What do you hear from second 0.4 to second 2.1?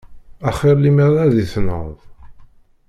A xir lemmer ad i-tenɣeḍ.